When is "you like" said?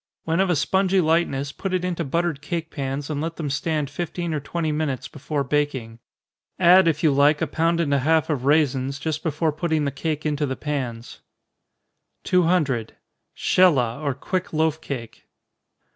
7.03-7.39